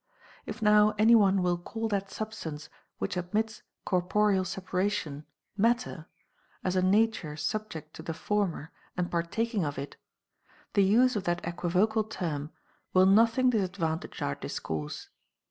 If 0.47 0.63
now 0.63 0.95
any 0.97 1.13
one 1.13 1.43
will 1.43 1.59
call 1.59 1.87
that 1.89 2.09
substance 2.09 2.69
which 2.97 3.15
admits 3.15 3.61
corporeal 3.85 4.43
separation 4.45 5.27
mat 5.55 5.81
ter, 5.81 6.07
as 6.63 6.75
a 6.75 6.81
nature 6.81 7.37
subject 7.37 7.93
to 7.97 8.01
the 8.01 8.15
former 8.15 8.71
and 8.97 9.11
partaking 9.11 9.63
of 9.63 9.77
it, 9.77 9.97
the 10.73 10.83
use 10.83 11.15
of 11.15 11.25
that 11.25 11.45
equivocal 11.47 12.03
term 12.03 12.49
will 12.95 13.05
nothing 13.05 13.51
disadvantage 13.51 14.23
our 14.23 14.33
discourse. 14.33 15.09